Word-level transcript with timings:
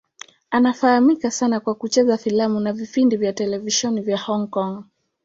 Anafahamika 0.51 1.31
sana 1.31 1.59
kwa 1.59 1.75
kucheza 1.75 2.17
filamu 2.17 2.59
na 2.59 2.73
vipindi 2.73 3.17
vya 3.17 3.33
televisheni 3.33 4.01
vya 4.01 4.17
Hong 4.17 4.47
Kong. 4.49 4.83